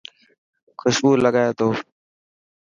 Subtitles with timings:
[0.79, 1.67] خوشبو لگائي تو.